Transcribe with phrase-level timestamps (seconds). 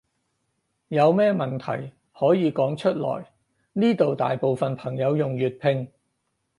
[0.87, 3.31] 有咩問題可以講出來，
[3.73, 5.91] 呢度大部分朋友用粵拼